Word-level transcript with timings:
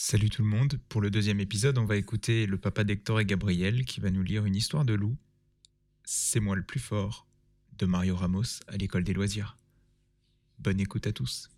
Salut 0.00 0.30
tout 0.30 0.42
le 0.42 0.48
monde, 0.48 0.78
pour 0.88 1.00
le 1.00 1.10
deuxième 1.10 1.40
épisode, 1.40 1.76
on 1.76 1.84
va 1.84 1.96
écouter 1.96 2.46
le 2.46 2.56
papa 2.56 2.84
d'Hector 2.84 3.18
et 3.18 3.26
Gabriel 3.26 3.84
qui 3.84 3.98
va 3.98 4.12
nous 4.12 4.22
lire 4.22 4.44
une 4.44 4.54
histoire 4.54 4.84
de 4.84 4.94
loup. 4.94 5.16
C'est 6.04 6.38
moi 6.38 6.54
le 6.54 6.62
plus 6.62 6.78
fort, 6.78 7.26
de 7.76 7.84
Mario 7.84 8.14
Ramos 8.14 8.60
à 8.68 8.76
l'école 8.76 9.02
des 9.02 9.12
loisirs. 9.12 9.58
Bonne 10.60 10.78
écoute 10.78 11.08
à 11.08 11.12
tous. 11.12 11.50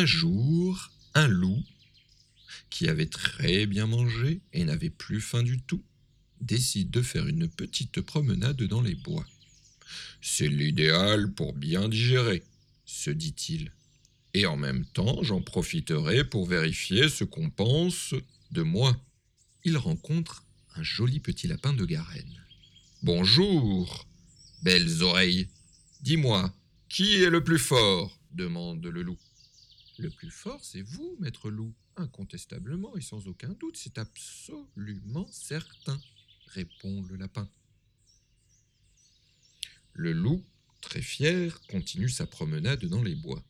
Un 0.00 0.06
jour, 0.06 0.90
un 1.12 1.28
loup, 1.28 1.62
qui 2.70 2.88
avait 2.88 3.04
très 3.04 3.66
bien 3.66 3.86
mangé 3.86 4.40
et 4.54 4.64
n'avait 4.64 4.88
plus 4.88 5.20
faim 5.20 5.42
du 5.42 5.60
tout, 5.60 5.84
décide 6.40 6.90
de 6.90 7.02
faire 7.02 7.26
une 7.26 7.48
petite 7.48 8.00
promenade 8.00 8.62
dans 8.62 8.80
les 8.80 8.94
bois. 8.94 9.26
C'est 10.22 10.48
l'idéal 10.48 11.30
pour 11.34 11.52
bien 11.52 11.86
digérer, 11.86 12.42
se 12.86 13.10
dit-il. 13.10 13.72
Et 14.32 14.46
en 14.46 14.56
même 14.56 14.86
temps, 14.86 15.22
j'en 15.22 15.42
profiterai 15.42 16.24
pour 16.24 16.46
vérifier 16.46 17.10
ce 17.10 17.24
qu'on 17.24 17.50
pense 17.50 18.14
de 18.52 18.62
moi. 18.62 18.98
Il 19.64 19.76
rencontre 19.76 20.46
un 20.76 20.82
joli 20.82 21.20
petit 21.20 21.46
lapin 21.46 21.74
de 21.74 21.84
Garenne. 21.84 22.42
Bonjour, 23.02 24.08
belles 24.62 25.02
oreilles. 25.02 25.48
Dis-moi, 26.00 26.54
qui 26.88 27.16
est 27.16 27.28
le 27.28 27.44
plus 27.44 27.58
fort? 27.58 28.18
demande 28.32 28.86
le 28.86 29.02
loup. 29.02 29.18
Le 30.00 30.08
plus 30.08 30.30
fort, 30.30 30.64
c'est 30.64 30.80
vous, 30.80 31.16
maître 31.20 31.50
loup. 31.50 31.74
Incontestablement 31.96 32.96
et 32.96 33.02
sans 33.02 33.28
aucun 33.28 33.50
doute, 33.50 33.76
c'est 33.76 33.98
absolument 33.98 35.26
certain, 35.30 36.00
répond 36.46 37.02
le 37.02 37.16
lapin. 37.16 37.46
Le 39.92 40.12
loup, 40.12 40.42
très 40.80 41.02
fier, 41.02 41.60
continue 41.68 42.08
sa 42.08 42.26
promenade 42.26 42.86
dans 42.86 43.02
les 43.02 43.14
bois. 43.14 43.44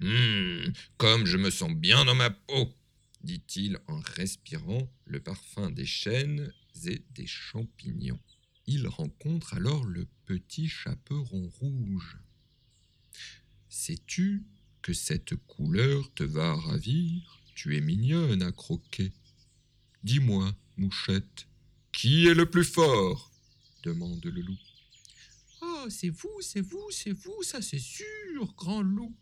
Hum, 0.00 0.72
comme 0.96 1.24
je 1.24 1.36
me 1.36 1.50
sens 1.50 1.72
bien 1.72 2.04
dans 2.04 2.16
ma 2.16 2.30
peau, 2.30 2.74
dit-il 3.22 3.78
en 3.86 4.00
respirant 4.00 4.92
le 5.04 5.20
parfum 5.20 5.70
des 5.70 5.86
chênes 5.86 6.52
et 6.86 7.04
des 7.10 7.28
champignons. 7.28 8.18
Il 8.66 8.88
rencontre 8.88 9.54
alors 9.54 9.84
le 9.84 10.08
petit 10.24 10.68
chaperon 10.68 11.48
rouge. 11.60 12.18
Sais-tu 13.68 14.44
que 14.82 14.92
cette 14.92 15.36
couleur 15.46 16.12
te 16.14 16.24
va 16.24 16.54
ravir, 16.54 17.40
tu 17.54 17.76
es 17.76 17.80
mignonne 17.80 18.42
à 18.42 18.52
croquer. 18.52 19.12
Dis-moi, 20.02 20.54
mouchette, 20.76 21.46
qui 21.92 22.26
est 22.26 22.34
le 22.34 22.50
plus 22.50 22.64
fort? 22.64 23.30
demande 23.84 24.24
le 24.24 24.40
loup. 24.42 24.58
Oh, 25.60 25.86
c'est 25.88 26.10
vous, 26.10 26.40
c'est 26.40 26.60
vous, 26.60 26.90
c'est 26.90 27.12
vous, 27.12 27.42
ça 27.42 27.62
c'est 27.62 27.78
sûr, 27.78 28.52
grand 28.56 28.82
loup. 28.82 29.14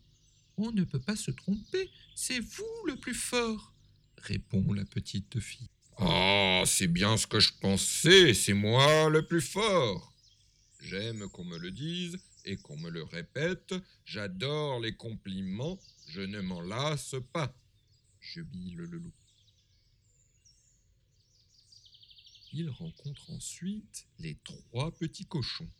On 0.56 0.70
ne 0.72 0.84
peut 0.84 1.00
pas 1.00 1.16
se 1.16 1.30
tromper, 1.30 1.90
c'est 2.14 2.40
vous 2.40 2.86
le 2.86 2.96
plus 2.96 3.14
fort, 3.14 3.74
répond 4.18 4.72
la 4.72 4.84
petite 4.84 5.40
fille. 5.40 5.70
Ah, 5.98 6.62
c'est 6.66 6.86
bien 6.86 7.16
ce 7.16 7.26
que 7.26 7.40
je 7.40 7.52
pensais, 7.60 8.34
c'est 8.34 8.54
moi 8.54 9.08
le 9.10 9.26
plus 9.26 9.42
fort. 9.42 10.14
J'aime 10.80 11.28
qu'on 11.28 11.44
me 11.44 11.58
le 11.58 11.70
dise, 11.70 12.18
et 12.44 12.56
qu'on 12.56 12.76
me 12.76 12.90
le 12.90 13.02
répète, 13.02 13.74
j'adore 14.04 14.80
les 14.80 14.94
compliments, 14.94 15.78
je 16.08 16.22
ne 16.22 16.40
m'en 16.40 16.60
lasse 16.60 17.16
pas. 17.32 17.54
Jubile 18.20 18.76
le 18.76 18.98
loup. 18.98 19.12
Il 22.52 22.68
rencontre 22.68 23.30
ensuite 23.30 24.06
les 24.18 24.36
trois 24.42 24.90
petits 24.90 25.26
cochons. 25.26 25.70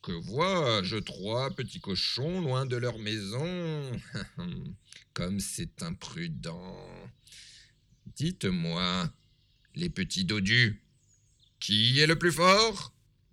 Que 0.00 0.12
vois-je, 0.12 0.96
trois 0.96 1.50
petits 1.50 1.80
cochons 1.80 2.40
loin 2.40 2.66
de 2.66 2.76
leur 2.76 2.98
maison? 2.98 3.92
Comme 5.12 5.38
c'est 5.38 5.82
imprudent. 5.82 6.76
Dites-moi, 8.06 9.12
les 9.74 9.90
petits 9.90 10.24
dodus, 10.24 10.82
qui 11.60 12.00
est 12.00 12.06
le 12.06 12.18
plus 12.18 12.32
fort? 12.32 12.92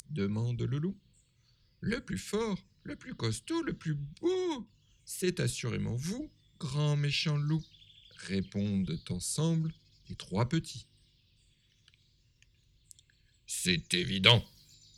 demande 0.10 0.62
le 0.62 0.80
loup. 0.80 0.98
Le 1.82 2.02
plus 2.02 2.18
fort, 2.18 2.58
le 2.84 2.96
plus 2.96 3.16
costaud, 3.16 3.62
le 3.64 3.74
plus 3.74 3.96
beau, 3.96 4.68
c'est 5.06 5.40
assurément 5.40 5.96
vous, 5.96 6.32
grand 6.60 6.98
méchant 6.98 7.38
loup, 7.38 7.64
répondent 8.28 9.00
ensemble 9.10 9.74
les 10.10 10.16
trois 10.16 10.50
petits. 10.50 10.88
C'est 13.46 13.94
évident, 13.94 14.46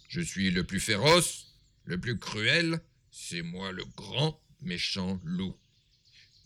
je 0.07 0.21
suis 0.21 0.51
le 0.51 0.65
plus 0.65 0.79
féroce, 0.79 1.53
le 1.85 1.99
plus 1.99 2.17
cruel, 2.17 2.81
c'est 3.11 3.41
moi 3.41 3.71
le 3.71 3.85
grand 3.95 4.41
méchant 4.61 5.19
loup. 5.23 5.55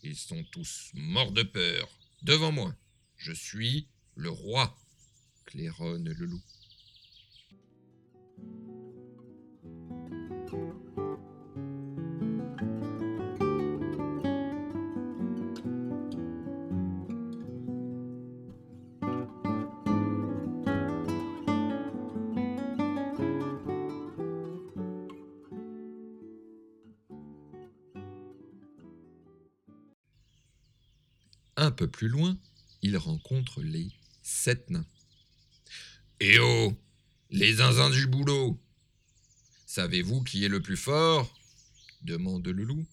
Ils 0.02 0.16
sont 0.16 0.44
tous 0.52 0.90
morts 0.94 1.32
de 1.32 1.42
peur 1.42 1.88
devant 2.22 2.52
moi. 2.52 2.74
Je 3.16 3.32
suis 3.32 3.88
le 4.14 4.30
roi, 4.30 4.78
claironne 5.46 6.08
le 6.08 6.26
loup. 6.26 6.42
Un 31.56 31.70
peu 31.70 31.88
plus 31.88 32.08
loin, 32.08 32.36
il 32.82 32.96
rencontre 32.96 33.62
les 33.62 33.90
sept 34.22 34.68
nains. 34.70 34.86
Eh 36.20 36.38
oh 36.38 36.74
Les 37.30 37.54
zinzins 37.54 37.90
du 37.90 38.06
boulot 38.06 38.60
Savez-vous 39.66 40.22
qui 40.22 40.44
est 40.44 40.48
le 40.48 40.60
plus 40.62 40.76
fort? 40.76 41.32
demande 42.02 42.46
le 42.46 42.62
loup. 42.64 42.86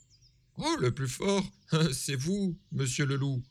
Oh, 0.57 0.75
le 0.79 0.93
plus 0.93 1.07
fort 1.07 1.45
C'est 1.93 2.15
vous, 2.15 2.57
monsieur 2.71 3.05
le 3.05 3.15
loup 3.15 3.43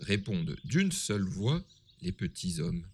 répondent 0.00 0.56
d'une 0.64 0.92
seule 0.92 1.22
voix 1.24 1.62
les 2.02 2.12
petits 2.12 2.60
hommes. 2.60 2.86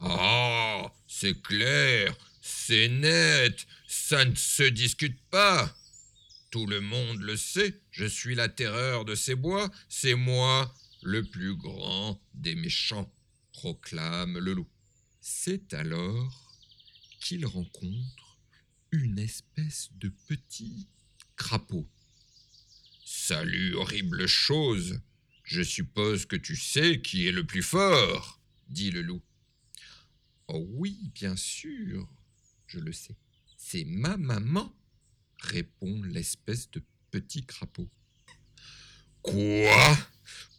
Ah 0.00 0.92
C'est 1.06 1.40
clair 1.42 2.16
C'est 2.42 2.88
net 2.88 3.66
Ça 3.86 4.24
ne 4.24 4.34
se 4.34 4.64
discute 4.64 5.18
pas 5.30 5.74
tout 6.54 6.66
le 6.66 6.80
monde 6.80 7.20
le 7.20 7.36
sait, 7.36 7.80
je 7.90 8.04
suis 8.04 8.36
la 8.36 8.48
terreur 8.48 9.04
de 9.04 9.16
ces 9.16 9.34
bois, 9.34 9.72
c'est 9.88 10.14
moi 10.14 10.72
le 11.02 11.24
plus 11.24 11.56
grand 11.56 12.22
des 12.32 12.54
méchants, 12.54 13.12
proclame 13.52 14.38
le 14.38 14.52
loup. 14.52 14.68
C'est 15.20 15.74
alors 15.74 16.56
qu'il 17.20 17.44
rencontre 17.44 18.38
une 18.92 19.18
espèce 19.18 19.90
de 19.96 20.12
petit 20.28 20.86
crapaud. 21.34 21.90
Salut, 23.04 23.74
horrible 23.74 24.28
chose. 24.28 25.00
Je 25.42 25.62
suppose 25.62 26.24
que 26.24 26.36
tu 26.36 26.54
sais 26.54 27.00
qui 27.00 27.26
est 27.26 27.32
le 27.32 27.44
plus 27.44 27.64
fort, 27.64 28.40
dit 28.68 28.92
le 28.92 29.02
loup. 29.02 29.22
Oh 30.46 30.64
oui, 30.68 31.10
bien 31.16 31.34
sûr, 31.34 32.08
je 32.68 32.78
le 32.78 32.92
sais. 32.92 33.16
C'est 33.56 33.84
ma 33.84 34.16
maman 34.16 34.72
répond 35.38 36.02
l'espèce 36.02 36.70
de 36.70 36.82
petit 37.10 37.44
crapaud. 37.44 37.88
Quoi? 39.22 39.98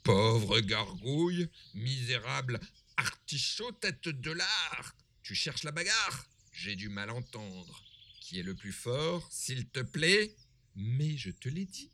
Pauvre 0.04 0.60
gargouille, 0.60 1.50
misérable 1.74 2.60
artichaut 2.98 3.72
tête 3.74 4.08
de 4.08 4.32
lard 4.32 4.96
Tu 5.24 5.36
cherches 5.36 5.64
la 5.64 5.72
bagarre? 5.72 6.26
J'ai 6.52 6.76
du 6.76 6.90
mal 6.90 7.10
entendre. 7.10 7.84
Qui 8.22 8.40
est 8.40 8.44
le 8.44 8.56
plus 8.56 8.72
fort, 8.72 9.28
s'il 9.32 9.68
te 9.68 9.82
plaît? 9.82 10.36
Mais 10.76 11.18
je 11.18 11.32
te 11.32 11.48
l'ai 11.48 11.66
dit, 11.66 11.92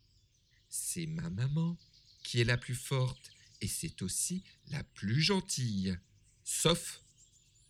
c'est 0.68 1.06
ma 1.06 1.30
maman 1.30 1.78
qui 2.24 2.40
est 2.40 2.44
la 2.44 2.56
plus 2.56 2.74
forte 2.74 3.32
et 3.60 3.68
c'est 3.68 4.02
aussi 4.02 4.42
la 4.68 4.82
plus 4.82 5.20
gentille. 5.20 5.96
Sauf 6.44 7.00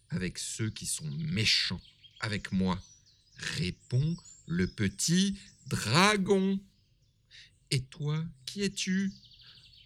avec 0.09 0.39
ceux 0.39 0.71
qui 0.71 0.87
sont 0.87 1.11
méchants 1.11 1.81
avec 2.21 2.53
moi, 2.53 2.81
répond 3.37 4.17
le 4.47 4.67
petit 4.67 5.39
dragon. 5.69 6.61
Et 7.71 7.81
toi, 7.81 8.25
qui 8.47 8.63
es-tu? 8.63 9.13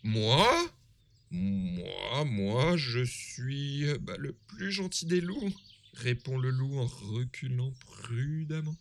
Moi? 0.03 0.71
Moi, 1.31 2.25
moi, 2.25 2.77
je 2.77 3.05
suis 3.05 3.85
bah, 4.01 4.17
le 4.17 4.33
plus 4.33 4.71
gentil 4.73 5.07
des 5.07 5.21
loups, 5.21 5.53
répond 5.95 6.39
le 6.39 6.51
loup 6.51 6.79
en 6.79 6.87
reculant 6.87 7.73
prudemment. 7.81 8.77